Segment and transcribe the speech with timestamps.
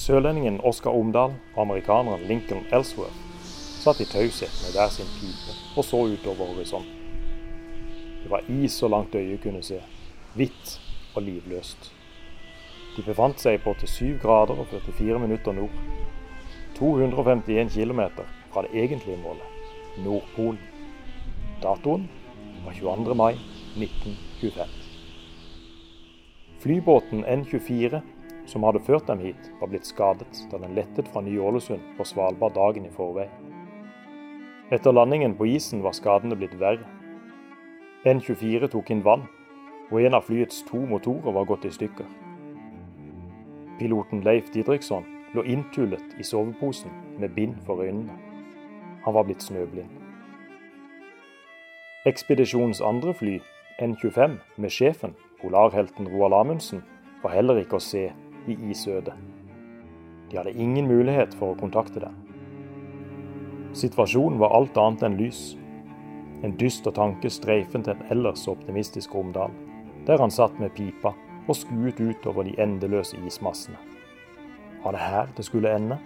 [0.00, 3.16] Sørlendingen Oskar Omdal og amerikaneren Lincoln Ellsworth
[3.82, 6.94] satt i taushet med hver sin pipe og så utover horisonten.
[8.22, 9.76] Det var is så langt øyet kunne se,
[10.34, 10.70] hvitt
[11.14, 11.90] og livløst.
[12.96, 15.74] De befant seg på 87 grader og 44 minutter nord.
[16.78, 18.00] 251 km
[18.54, 19.44] fra det egentlige målet,
[20.04, 20.62] Nordpolen.
[21.60, 22.08] Datoen
[22.64, 23.14] var 22.
[23.14, 23.34] mai
[23.76, 24.64] 1925.
[26.64, 28.00] Flybåten N24
[28.50, 32.56] som hadde ført dem hit, var blitt skadet da den lettet fra Ny-Ålesund på Svalbard
[32.58, 33.30] dagen i forveien.
[34.74, 36.86] Etter landingen på isen var skadene blitt verre.
[38.06, 39.26] N24 tok inn vann,
[39.90, 42.06] og en av flyets to motorer var gått i stykker.
[43.78, 48.14] Piloten Leif Didriksson lå inntullet i soveposen med bind for øynene.
[49.04, 49.90] Han var blitt snøblind.
[52.06, 53.38] Ekspedisjonens andre fly,
[53.80, 56.82] N25, med sjefen, polarhelten Roald Amundsen,
[57.22, 58.06] var heller ikke å se
[58.48, 59.14] i isødet.
[60.30, 62.14] De hadde ingen mulighet for å kontakte dem.
[63.76, 65.40] Situasjonen var alt annet enn lys.
[66.46, 69.52] En dyster tanke streifet en ellers optimistisk Romdal,
[70.06, 71.12] der han satt med pipa
[71.48, 73.78] og skuet utover de endeløse ismassene.
[74.84, 75.98] Var det her det skulle ende?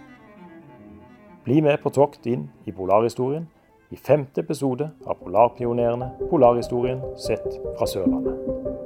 [1.45, 3.47] Bli med på tokt inn i polarhistorien
[3.93, 8.84] i femte episode av Polarpionerene polarhistorien sett fra Sørlandet.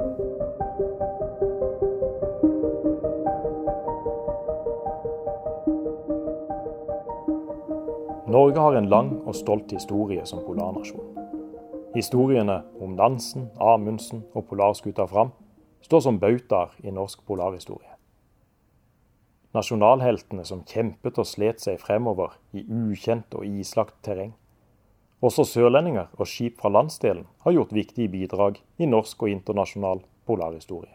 [8.39, 11.06] Norge har en lang og stolt historie som polarnasjon.
[11.94, 15.33] Historiene om Nansen, Amundsen og polarskuta Fram
[15.83, 17.97] står som bautaer i norsk polarhistorie.
[19.59, 24.36] Nasjonalheltene som kjempet og slet seg fremover i ukjent og islagt terreng.
[25.25, 30.94] Også sørlendinger og skip fra landsdelen har gjort viktige bidrag i norsk og internasjonal polarhistorie.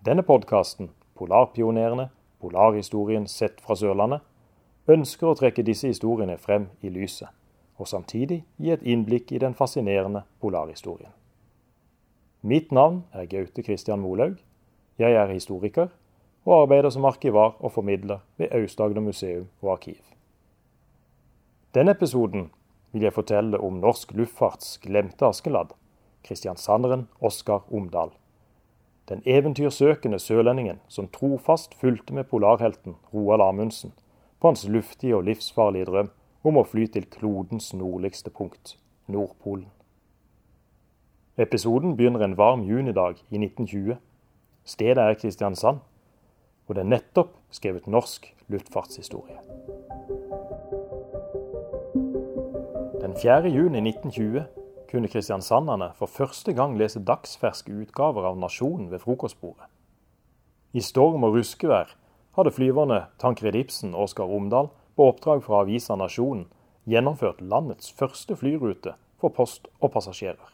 [0.00, 2.08] Denne podkasten, Polarpionerene,
[2.40, 4.24] polarhistorien sett fra Sørlandet,
[4.90, 7.28] ønsker å trekke disse historiene frem i lyset,
[7.78, 11.12] og samtidig gi et innblikk i den fascinerende polarhistorien.
[12.42, 14.40] Mitt navn er Gaute Christian Molaug.
[14.98, 15.92] Jeg er historiker
[16.44, 20.00] og arbeider som arkivar og formidler ved Aust-Agder museum og arkiv.
[21.74, 22.50] Denne episoden
[22.92, 25.70] vil jeg fortelle om norsk luftfarts glemte Askeladd,
[26.26, 28.10] kristiansanderen Oskar Omdal.
[29.08, 33.94] Den eventyrsøkende sørlendingen som trofast fulgte med polarhelten Roald Amundsen
[34.42, 36.08] på hans luftige og livsfarlige drøm
[36.42, 38.74] om å fly til klodens nordligste punkt,
[39.06, 39.68] Nordpolen.
[41.38, 44.00] Episoden begynner en varm junidag i 1920.
[44.64, 45.78] Stedet er Kristiansand,
[46.66, 49.38] og det er nettopp skrevet norsk luftfartshistorie.
[52.98, 53.46] Den 4.
[53.46, 54.42] juni 1920
[54.90, 59.70] kunne kristiansanderne for første gang lese dagsferske utgaver av Nasjonen ved frokostbordet.
[60.74, 61.94] I storm og ruskevær
[62.36, 66.46] hadde flyverne Tankred Ibsen og Oskar Omdal på oppdrag fra avisa Nasjonen
[66.88, 70.50] gjennomført landets første flyrute for post og passasjerer.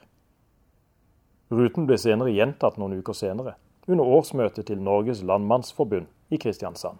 [1.51, 3.55] Ruten ble senere gjentatt noen uker senere,
[3.89, 6.99] under årsmøtet til Norges Landmannsforbund i Kristiansand.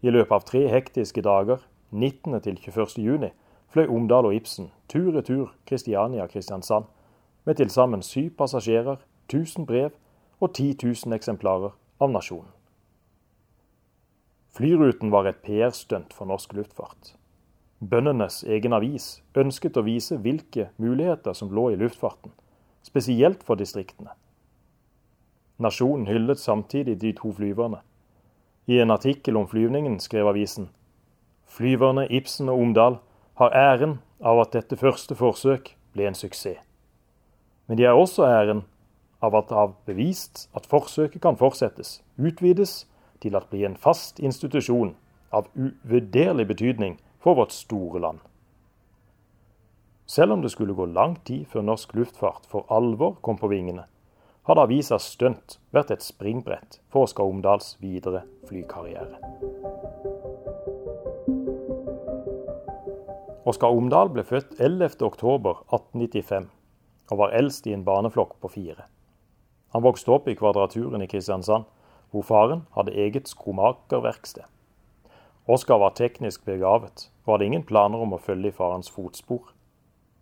[0.00, 1.60] I løpet av tre hektiske dager,
[1.92, 2.40] 19.
[2.40, 2.96] til 21.
[3.04, 3.30] juni,
[3.68, 6.88] fløy Omdal og Ibsen tur-retur Kristiania-Kristiansand
[7.44, 8.96] med til sammen syv passasjerer,
[9.28, 9.90] 1000 brev
[10.40, 12.48] og 10 000 eksemplarer av Nasjonen.
[14.54, 17.16] Flyruten var et PR-stunt for norsk luftfart.
[17.82, 22.30] Bøndenes egen avis ønsket å vise hvilke muligheter som lå i luftfarten,
[22.86, 24.14] spesielt for distriktene.
[25.58, 27.80] Nasjonen hyllet samtidig de to flyverne.
[28.70, 30.70] I en artikkel om flyvningen skrev avisen
[31.50, 33.00] Flyverne Ibsen og Omdal
[33.42, 36.62] har æren av at dette første forsøk ble en suksess.
[37.66, 38.62] Men de har også æren
[39.24, 42.84] av at det har bevist at forsøket kan fortsettes, utvides
[43.24, 44.94] til å bli en fast institusjon
[45.34, 48.20] av uvurderlig betydning for vårt store land.
[50.06, 53.86] Selv om det skulle gå lang tid før norsk luftfart for alvor kom på vingene,
[54.44, 59.16] hadde avisas stunt vært et springbrett for Oskar Omdals videre flykarriere.
[63.48, 66.50] Oskar Omdal ble født 11.10.1895
[67.12, 68.84] og var eldst i en barneflokk på fire.
[69.72, 71.64] Han vokste opp i Kvadraturen i Kristiansand
[72.14, 74.46] hvor faren hadde eget skomakerverksted.
[75.50, 79.50] Oskar var teknisk begavet og hadde ingen planer om å følge i farens fotspor.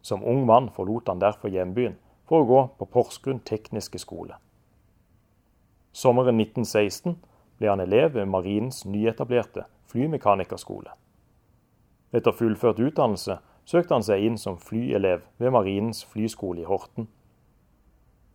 [0.03, 4.39] Som ung mann forlot han derfor hjembyen for å gå på Porsgrunn tekniske skole.
[5.93, 7.19] Sommeren 1916
[7.61, 10.97] ble han elev ved Marinens nyetablerte flymekanikerskole.
[12.13, 13.37] Etter fullført utdannelse
[13.69, 17.11] søkte han seg inn som flyelev ved Marinens flyskole i Horten.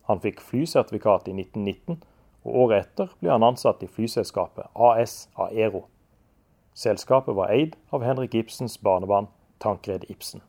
[0.08, 1.98] Han fikk flysertifikat i 1919
[2.48, 5.86] og året etter ble han ansatt i flyselskapet AS Aero.
[6.78, 9.28] Selskapet var eid av Henrik Ibsens barnebarn
[9.60, 10.42] Tankred Ibsen.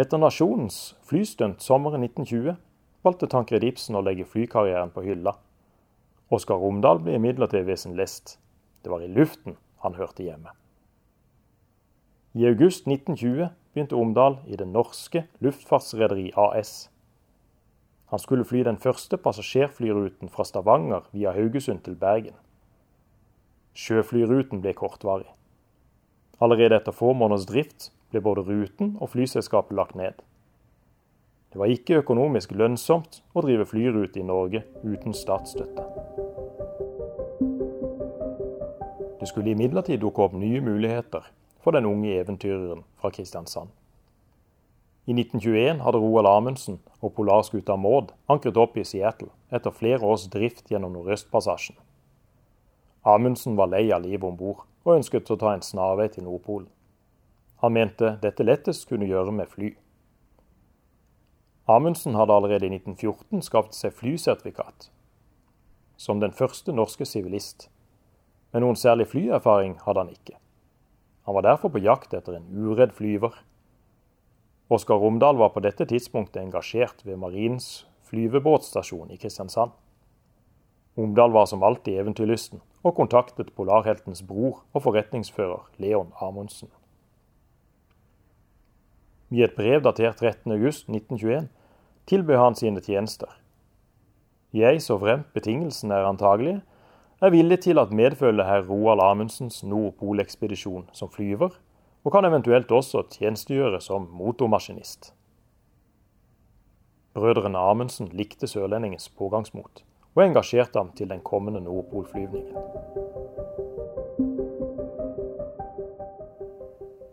[0.00, 2.56] Etter nasjonens flystunt sommeren 1920
[3.04, 5.36] valgte Tankred Ibsen å legge flykarrieren på hylla.
[6.32, 8.38] Oskar Romdal ble imidlertid ved sin lest.
[8.82, 10.54] Det var i luften han hørte hjemme.
[12.34, 16.88] I august 1920 begynte Omdal i det norske luftfartsrederi AS.
[18.10, 22.34] Han skulle fly den første passasjerflyruten fra Stavanger via Haugesund til Bergen.
[23.74, 25.28] Sjøflyruten ble kortvarig.
[26.42, 30.18] Allerede etter få måneders drift ble både ruten og flyselskapet lagt ned.
[31.52, 35.86] Det var ikke økonomisk lønnsomt å drive flyrute i Norge uten statsstøtte.
[39.20, 41.26] Det skulle imidlertid dukke opp nye muligheter
[41.62, 43.70] for den unge eventyreren fra Kristiansand.
[45.08, 50.26] I 1921 hadde Roald Amundsen og polarskuta Maud ankret opp i Seattle etter flere års
[50.32, 51.78] drift gjennom Nordøstpassasjen.
[53.08, 56.68] Amundsen var lei av livet om bord og ønsket å ta en snarvei til Nordpolen.
[57.64, 59.74] Han mente dette lettest kunne gjøre med fly.
[61.70, 64.88] Amundsen hadde allerede i 1914 skaffet seg flysertifikat,
[65.96, 67.68] som den første norske sivilist.
[68.50, 70.36] Men noen særlig flyerfaring hadde han ikke.
[71.28, 73.36] Han var derfor på jakt etter en uredd flyver.
[74.70, 79.72] Oskar Romdal var på dette tidspunktet engasjert ved Marins flyvebåtstasjon i Kristiansand.
[80.94, 86.70] Omdal var som alltid eventyrlysten, og kontaktet polarheltens bror og forretningsfører Leon Amundsen.
[89.30, 91.48] I et brev datert 13.8.1921
[92.06, 93.30] tilbød han sine tjenester.
[94.54, 96.62] Jeg, så fremt betingelsene er antagelige,
[97.20, 101.58] er villig til at medfølge herr Roald Amundsens Nordpolekspedisjon som flyver,
[102.04, 105.12] og kan eventuelt også tjenestegjøre som motormaskinist.
[107.14, 112.56] Brødrene Amundsen likte sørlendingens pågangsmot, og engasjerte ham til den kommende Nordpolflyvningen.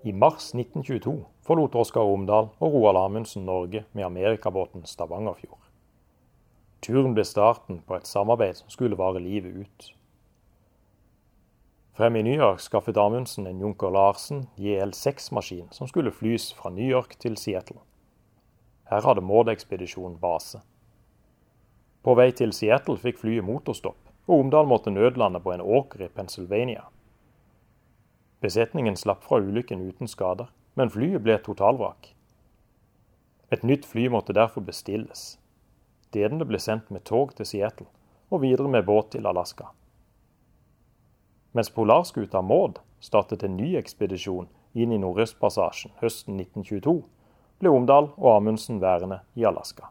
[0.03, 5.59] I mars 1922 forlot Oskar Omdal og Roald Amundsen Norge med amerikabåten Stavangerfjord.
[6.81, 9.89] Turen ble starten på et samarbeid som skulle vare livet ut.
[11.97, 16.85] Frem i New York skaffet Amundsen en Junker Larsen JL6-maskin som skulle flys fra New
[16.85, 17.79] York til Seattle.
[18.85, 20.59] Her hadde Maud-ekspedisjonen base.
[22.05, 23.97] På vei til Seattle fikk flyet motorstopp,
[24.29, 26.83] og Omdal måtte nødlande på en åker i Pennsylvania.
[28.45, 32.11] Besetningen slapp fra ulykken uten skader, men flyet ble totalvrak.
[33.49, 35.39] Et nytt fly måtte derfor bestilles.
[36.13, 37.89] Delene ble sendt med tog til Seattle
[38.29, 39.71] og videre med båt til Alaska.
[41.57, 44.45] Mens polarskuta Maud startet en ny ekspedisjon
[44.77, 46.99] inn i Nordøstpassasjen høsten 1922,
[47.57, 49.87] ble Omdal og Amundsen værende i Alaska.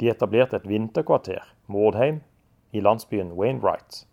[0.00, 2.22] De etablerte et vinterkvarter, Maudheim,
[2.72, 4.06] i landsbyen Wainwright.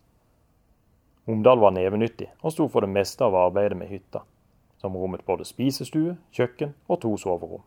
[1.32, 4.26] Omdal var nevenyttig og sto for det meste av arbeidet med hytta,
[4.76, 7.64] som rommet både spisestue, kjøkken og to soverom.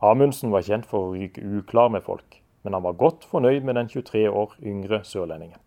[0.00, 3.76] Amundsen var kjent for å ryke uklar med folk, men han var godt fornøyd med
[3.82, 5.60] den 23 år yngre sørlendingen.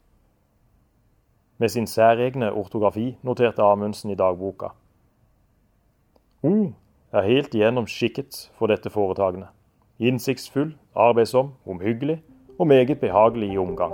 [1.59, 4.67] Med sin særegne ortografi noterte Amundsen i dagboka.
[6.44, 6.51] O
[7.11, 9.49] er helt igjennom skikket for dette foretagende.
[9.99, 12.21] Innsiktsfull, arbeidsom, omhyggelig
[12.59, 13.94] og meget behagelig i omgang.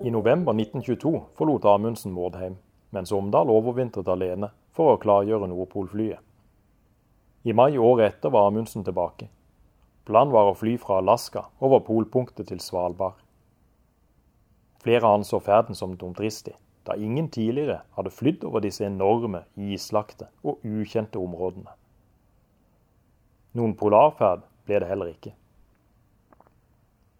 [0.00, 2.56] I november 1922 forlot Amundsen Mårdheim,
[2.90, 6.24] mens Omdal overvintret alene for å klargjøre Nordpolflyet.
[7.44, 9.28] I mai året etter var Amundsen tilbake.
[10.08, 13.20] Planen var å fly fra Alaska over polpunktet til Svalbard.
[14.84, 16.52] Flere anså ferden som dumdristig,
[16.84, 21.72] da ingen tidligere hadde flydd over disse enorme, islagte og ukjente områdene.
[23.56, 25.32] Noen polarferd ble det heller ikke.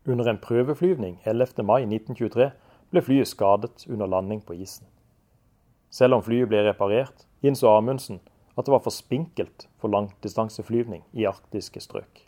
[0.04, 1.64] Under en prøveflyvning 11.
[1.64, 2.50] mai 1923
[2.92, 4.84] ble flyet skadet under landing på isen.
[5.88, 8.20] Selv om flyet ble reparert, innså Amundsen
[8.58, 12.26] at det var for spinkelt for langdistanseflyvning i arktiske strøk.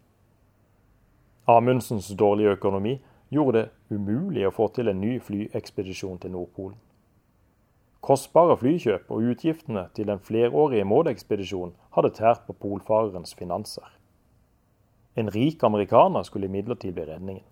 [1.46, 2.96] Amundsens dårlige økonomi
[3.36, 6.78] gjorde det umulig å få til en ny flyekspedisjon til Nordpolen.
[8.06, 13.86] Kostbare flykjøp og utgiftene til den flerårige Maud-ekspedisjonen hadde tært på polfarerens finanser.
[15.16, 17.44] En rik amerikaner skulle imidlertid bli redningen.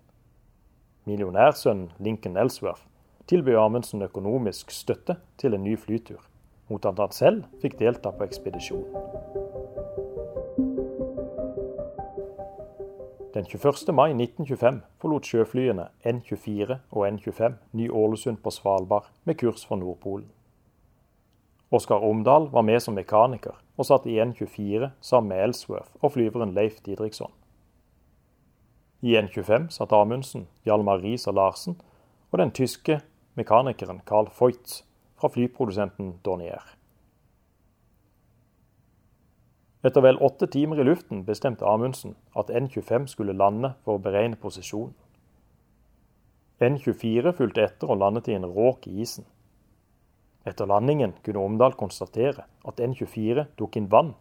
[1.05, 2.85] Millionærsønnen Lincoln Elsworth
[3.27, 6.21] tilbød Amundsen økonomisk støtte til en ny flytur,
[6.69, 9.64] mot at han selv fikk delta på ekspedisjonen.
[13.35, 13.91] Den 21.
[13.91, 20.29] mai 1925 forlot sjøflyene N24 og N25 Ny-Ålesund på Svalbard med kurs for Nordpolen.
[21.71, 26.55] Oskar Omdal var med som mekaniker og satt i N24 sammen med Elsworth og flyveren
[26.55, 27.33] Leif Didriksson.
[29.03, 31.75] I N25 satt Amundsen, Hjalmar Riis og Larsen
[32.31, 33.01] og den tyske
[33.35, 34.85] mekanikeren Carl Voigt
[35.19, 36.63] fra flyprodusenten Dornier.
[39.85, 44.39] Etter vel åtte timer i luften bestemte Amundsen at N25 skulle lande for å beregne
[44.41, 44.95] posisjonen.
[46.63, 49.27] N24 fulgte etter og landet i en råk i isen.
[50.47, 54.13] Etter landingen kunne Omdal konstatere at N24 tok inn vann,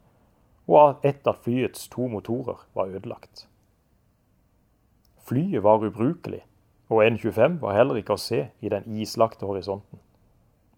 [0.69, 3.47] og at ett av flyets to motorer var ødelagt.
[5.25, 6.43] Flyet var ubrukelig,
[6.93, 10.01] og N25 var heller ikke å se i den islagte horisonten.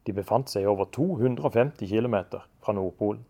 [0.06, 2.20] De befant seg over 250 km
[2.62, 3.24] fra Nordpolen.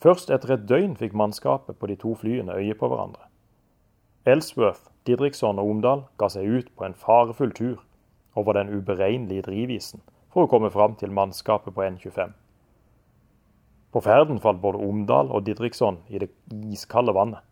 [0.00, 3.26] Først etter et døgn fikk mannskapet på de to flyene øye på hverandre.
[4.24, 7.82] Ellsworth, Didriksson og Omdal ga seg ut på en farefull tur
[8.34, 10.00] over den uberegnelige drivisen
[10.32, 12.32] for å komme fram til mannskapet på N25.
[13.92, 16.30] På ferden falt både Omdal og Didriksson i det
[16.72, 17.44] iskalde vannet.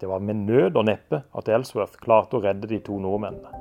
[0.00, 3.52] Det var med nød og neppe at Ellsworth klarte å redde de to nordmennene.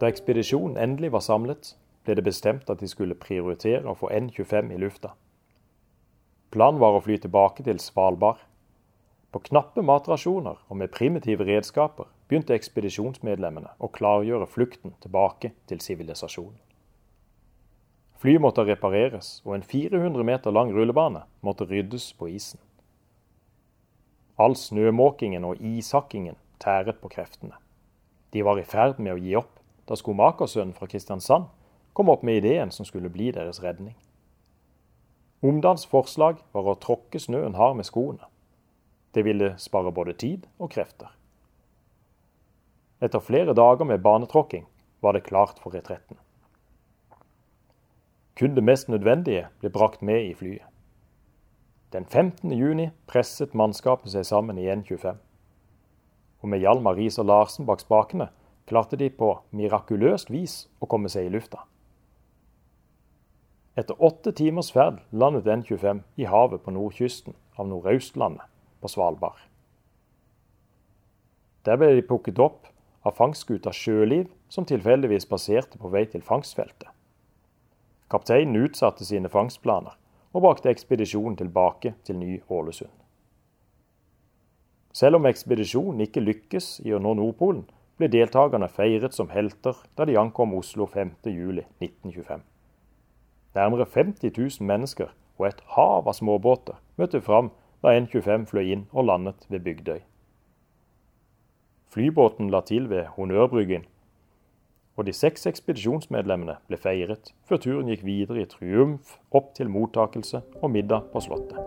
[0.00, 1.74] Da ekspedisjonen endelig var samlet,
[2.10, 5.14] ble det bestemt at de skulle prioritere å få N25 i lufta.
[6.50, 8.40] Planen var å fly tilbake til Svalbard.
[9.30, 16.58] På knappe matrasjoner og med primitive redskaper begynte ekspedisjonsmedlemmene å klargjøre flukten tilbake til sivilisasjonen.
[18.20, 22.58] Flyet måtte repareres, og en 400 meter lang rullebane måtte ryddes på isen.
[24.36, 27.54] All snømåkingen og ishakkingen tæret på kreftene.
[28.34, 29.54] De var i ferd med å gi opp
[29.88, 31.48] da skomakersønnen fra Kristiansand
[31.92, 33.94] kom opp med ideen som skulle bli deres redning.
[35.40, 38.26] Omdans forslag var å tråkke snøen hard med skoene.
[39.14, 41.08] Det ville spare både tid og krefter.
[43.00, 44.66] Etter flere dager med banetråkking
[45.00, 46.18] var det klart for retretten.
[48.36, 50.66] Kun det mest nødvendige ble brakt med i flyet.
[51.92, 52.52] Den 15.
[52.52, 55.16] juni presset mannskapet seg sammen i N25.
[56.40, 58.28] Og med Hjalmar Riis og Larsen bak spakene
[58.68, 61.64] klarte de på mirakuløst vis å komme seg i lufta.
[63.78, 68.48] Etter åtte timers ferd landet N25 i havet på nordkysten av Nordøstlandet
[68.82, 69.38] på Svalbard.
[71.64, 72.66] Der ble de plukket opp
[73.06, 76.88] av fangstskuta Sjøliv, som tilfeldigvis passerte på vei til fangstfeltet.
[78.10, 79.94] Kapteinen utsatte sine fangstplaner
[80.34, 82.90] og brakte ekspedisjonen tilbake til Ny-Ålesund.
[84.92, 87.62] Selv om ekspedisjonen ikke lykkes i å nå Nordpolen,
[88.00, 92.49] ble deltakerne feiret som helter da de ankom Oslo 5.7.1925.
[93.54, 97.50] Nærmere 50 000 mennesker og et hav av småbåter møtte fram
[97.82, 100.00] da N25 fløy inn og landet ved Bygdøy.
[101.90, 103.86] Flybåten la til ved Honnørbryggen,
[104.94, 110.44] og de seks ekspedisjonsmedlemmene ble feiret før turen gikk videre i triumf opp til mottakelse
[110.60, 111.58] og middag på Slottet.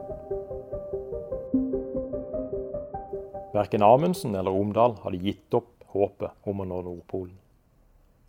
[3.53, 7.42] Verken Amundsen eller Omdal hadde gitt opp håpet om å nå Nordpolen.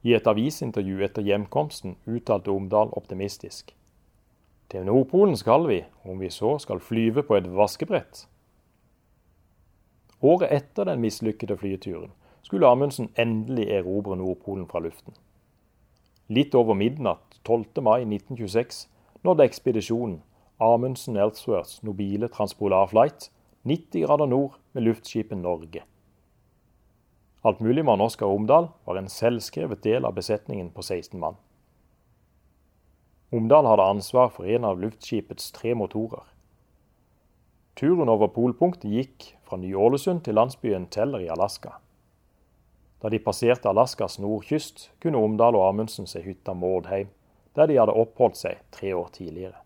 [0.05, 3.73] I et avisintervju etter hjemkomsten uttalte Omdal optimistisk.
[4.69, 8.27] Til Nordpolen skal vi, om vi så skal flyve på et vaskebrett.
[10.21, 12.13] Året etter den mislykkede flyturen
[12.45, 15.17] skulle Amundsen endelig erobre Nordpolen fra luften.
[16.29, 17.81] Litt over midnatt 12.
[17.81, 18.85] mai 1926
[19.25, 20.21] nådde ekspedisjonen
[20.61, 23.31] Amundsen Ellsworths nobile Transpolar Flight
[23.65, 25.83] 90 grader nord med luftskipet Norge.
[27.45, 31.35] Altmuligmann Oskar Omdal var en selvskrevet del av besetningen på 16 mann.
[33.37, 36.25] Omdal hadde ansvar for en av luftskipets tre motorer.
[37.77, 41.75] Turen over polpunktet gikk fra Ny-Ålesund til landsbyen Teller i Alaska.
[43.05, 47.13] Da de passerte Alaskas nordkyst, kunne Omdal og Amundsen se hytta Mårdheim,
[47.53, 49.61] der de hadde oppholdt seg tre år tidligere.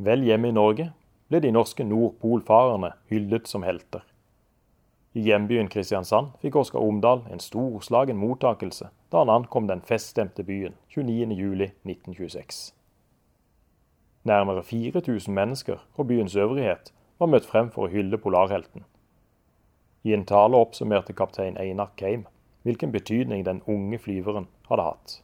[0.00, 0.92] Vel hjemme i Norge
[1.28, 4.06] ble de norske nordpolfarerne hyllet som helter.
[5.16, 10.74] I hjembyen Kristiansand fikk Oskar Omdal en storslagen mottakelse da han ankom den feststemte byen
[10.92, 12.58] 29.07.1926.
[14.28, 18.84] Nærmere 4000 mennesker og byens øvrighet var møtt frem for å hylle polarhelten.
[20.04, 22.26] I en tale oppsummerte kaptein Einar Keim
[22.66, 25.16] hvilken betydning den unge flyveren hadde hatt.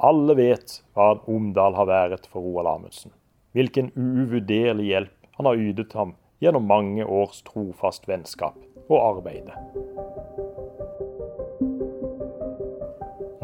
[0.00, 3.12] Alle vet hva Omdal har vært for Roald Amundsen.
[3.52, 8.56] Hvilken uvurderlig hjelp han har ytet ham gjennom mange års trofast vennskap
[8.88, 9.56] og arbeide.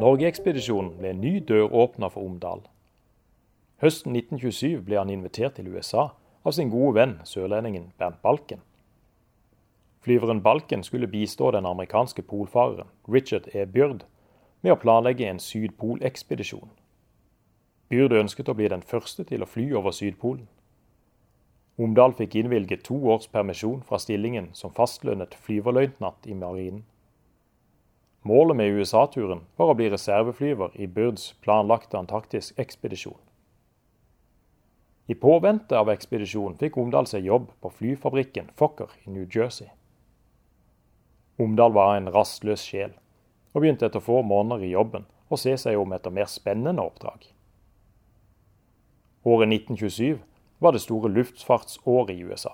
[0.00, 2.62] Norgeekspedisjonen ble en ny døråpner for Omdal.
[3.82, 6.10] Høsten 1927 ble han invitert til USA
[6.46, 8.62] av sin gode venn sørlendingen Bernt Balken.
[10.06, 13.64] Flyveren Balken skulle bistå den amerikanske polfareren Richard E.
[13.66, 14.04] Byrd
[14.62, 16.70] med å planlegge en sydpolekspedisjon.
[17.90, 20.46] Byrd ønsket å bli den første til å fly over Sydpolen.
[21.76, 26.85] Omdal fikk innvilget to års permisjon fra stillingen som fastlønnet flyverløytnant i marinen.
[28.26, 33.21] Målet med USA-turen var å bli reserveflyver i Byrds planlagte antarktisk ekspedisjon.
[35.06, 39.68] I påvente av ekspedisjonen fikk Omdal seg jobb på flyfabrikken Fokker i New Jersey.
[41.38, 42.97] Omdal var en rastløs sjel,
[43.52, 47.28] og begynte etter få måneder i jobben å se seg om etter mer spennende oppdrag.
[49.26, 50.18] Året 1927
[50.58, 52.52] var det store luftfartsåret i USA.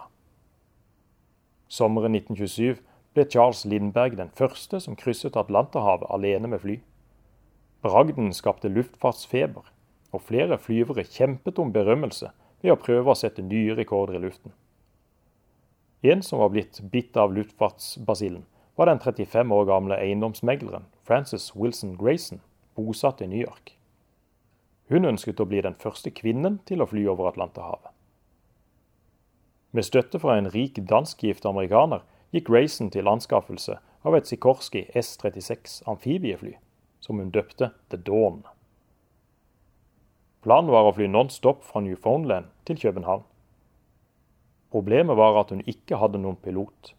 [1.68, 2.82] Sommeren 1927
[3.14, 6.78] ble Charles Lindberg den første som krysset Atlanterhavet alene med fly.
[7.82, 9.64] Bragden skapte luftfartsfeber,
[10.12, 12.28] og flere flyvere kjempet om berømmelse
[12.60, 14.52] ved å prøve å sette nye rekorder i luften.
[16.02, 18.44] En som var blitt bitt av luftfartsbasillen,
[18.76, 22.40] var den 35 år gamle eiendomsmegleren Frances Wilson Grayson,
[22.74, 23.76] bosatt i New York.
[24.92, 27.94] Hun ønsket å bli den første kvinnen til å fly over Atlanterhavet.
[29.72, 32.02] Med støtte fra en rik danskgift amerikaner
[32.36, 36.58] gikk Raisen til anskaffelse av et Sikorsky S-36 amfibiefly,
[37.00, 38.42] som hun døpte The Dawn.
[40.44, 43.24] Planen var å fly nonstop fra Newfoundland til København.
[44.76, 46.92] Problemet var at hun ikke hadde noen pilot.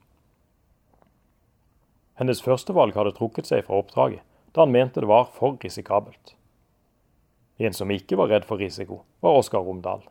[2.17, 6.33] Hennes førstevalg hadde trukket seg fra oppdraget, da han mente det var for risikabelt.
[7.63, 10.03] En som ikke var redd for risiko, var Oskar Romdal.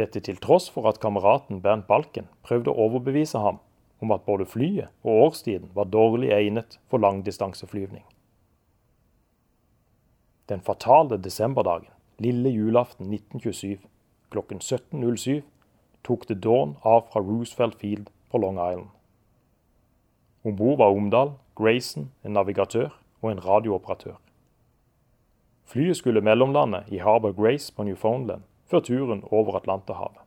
[0.00, 3.60] Dette til tross for at kameraten Bernt Balken prøvde å overbevise ham
[4.02, 8.06] om at både flyet og årstiden var dårlig egnet for langdistanseflyvning.
[10.48, 13.84] Den fatale desemberdagen, lille julaften 1927,
[14.32, 15.44] klokken 17.07,
[16.02, 18.90] tok The Dawn av fra Roosevelt Field på Long Island.
[20.42, 24.16] Om bord var Omdal, Grayson, en navigatør og en radiooperatør.
[25.64, 30.20] Flyet skulle mellomlande i Harbour Grace på Newfoundland før turen over Atlanterhavet.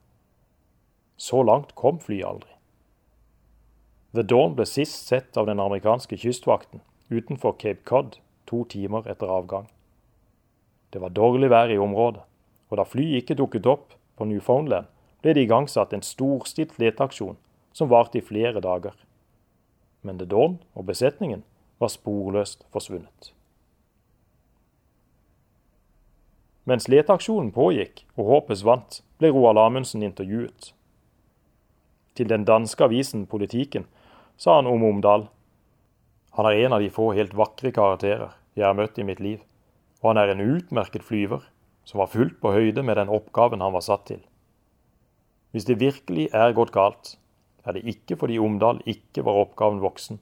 [1.17, 2.51] Så langt kom flyet aldri.
[4.15, 9.27] The Dawn ble sist sett av den amerikanske kystvakten utenfor Cape Cod to timer etter
[9.27, 9.67] avgang.
[10.89, 12.23] Det var dårlig vær i området,
[12.69, 14.87] og da flyet ikke dukket opp på Newfoundland,
[15.21, 17.35] ble det igangsatt en storstilt leteaksjon
[17.75, 18.93] som varte i flere dager.
[20.05, 21.43] Men The Dawn og besetningen
[21.81, 23.34] var sporløst forsvunnet.
[26.65, 30.71] Mens leteaksjonen pågikk og håpet vant, ble Roald Amundsen intervjuet.
[32.17, 33.85] Til den danske avisen Politiken
[34.41, 35.27] sa han om Omdal.
[36.39, 39.43] Han er en av de få helt vakre karakterer jeg har møtt i mitt liv,
[40.01, 41.45] og han er en utmerket flyver
[41.85, 44.23] som var fullt på høyde med den oppgaven han var satt til.
[45.53, 47.15] Hvis det virkelig er gått galt,
[47.61, 50.17] er det ikke fordi Omdal ikke var oppgaven voksen,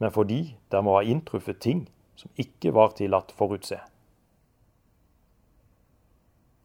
[0.00, 3.78] men fordi det må ha inntruffet ting som ikke var tillatt forutse.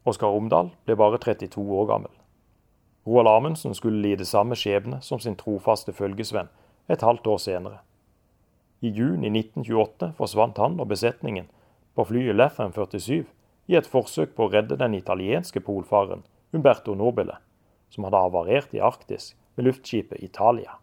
[0.08, 2.13] Oskar Omdal ble bare 32 år gammel.
[3.08, 6.48] Roald Amundsen skulle lide samme skjebne som sin trofaste følgesvenn
[6.88, 7.80] et halvt år senere.
[8.80, 11.50] I juni 1928 forsvant han og besetningen
[11.96, 13.26] på flyet Lefem 47
[13.67, 16.24] i et forsøk på å redde den italienske polfareren
[16.56, 17.36] Umberto Nobile,
[17.89, 20.78] som hadde havarert i Arktis med luftskipet Italia.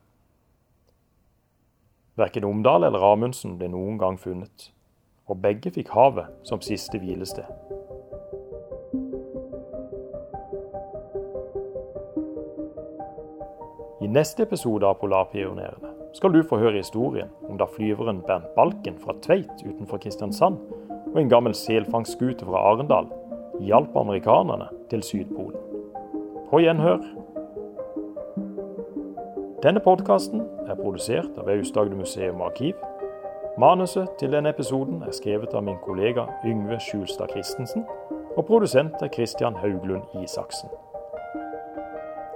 [2.20, 4.68] Verken Omdal eller Amundsen ble noen gang funnet,
[5.24, 7.73] og begge fikk havet som siste hvilested.
[14.14, 19.16] Neste episode av Polarpionerene skal du få høre historien om da flyveren Bernt Balken fra
[19.24, 20.60] Tveit utenfor Kristiansand
[21.10, 23.08] og en gammel selfangstskute fra Arendal
[23.64, 25.58] hjalp amerikanerne til Sydpolen.
[26.50, 27.02] På gjenhør.
[29.64, 32.78] Denne podkasten er produsert av Aust-Agder museum og arkiv.
[33.58, 37.86] Manuset til denne episoden er skrevet av min kollega Yngve Skjulstad Christensen,
[38.36, 40.70] og produsent er Christian Hauglund Isaksen.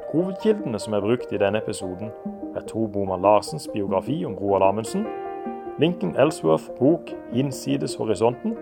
[0.09, 2.09] Hovedkildene som er brukt i denne episoden,
[2.57, 5.03] er Tor Boman Larsens biografi om Roald Amundsen,
[5.79, 8.57] Lincoln Ellsworth bok 'Innsides horisonten'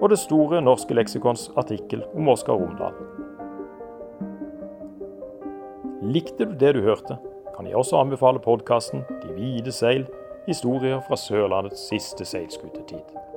[0.00, 2.94] og Det store norske leksikons artikkel om Oskar Romdal.
[6.02, 7.18] Likte du det du hørte,
[7.56, 10.06] kan jeg også anbefale podkasten 'De hvite seil
[10.46, 13.31] historier fra Sørlandets siste seilskutetid'.